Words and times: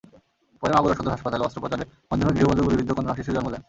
পরে 0.63 0.71
মাগুরা 0.75 0.95
সদর 0.97 1.13
হাসপাতালে 1.15 1.45
অস্ত্রোপচারের 1.45 1.87
মাধ্যমে 2.09 2.35
গৃহবধূ 2.35 2.61
গুলিবিদ্ধ 2.65 2.91
কন্যাশিশু 2.97 3.31
জন্ম 3.35 3.47
দেন। 3.49 3.59